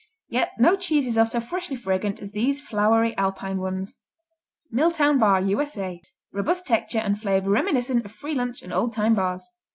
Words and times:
Yet 0.29 0.53
no 0.57 0.75
cheeses 0.75 1.15
are 1.19 1.27
so 1.27 1.39
freshly 1.39 1.75
fragrant 1.75 2.19
as 2.19 2.31
these 2.31 2.59
flowery 2.59 3.15
Alpine 3.19 3.59
ones. 3.59 3.97
Milltown 4.71 5.19
Bar 5.19 5.41
U.S.A. 5.41 6.01
Robust 6.31 6.65
texture 6.65 6.97
and 6.97 7.21
flavor 7.21 7.51
reminiscent 7.51 8.03
of 8.05 8.11
free 8.11 8.33
lunch 8.33 8.63
and 8.63 8.73
old 8.73 8.93
time 8.93 9.13
bars. 9.13 9.47